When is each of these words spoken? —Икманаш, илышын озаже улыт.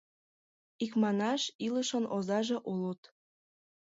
—Икманаш, 0.83 1.41
илышын 1.65 2.05
озаже 2.15 2.57
улыт. 2.71 3.01